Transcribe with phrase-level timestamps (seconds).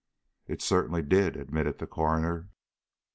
[0.47, 2.49] "It certainly did," admitted the coroner.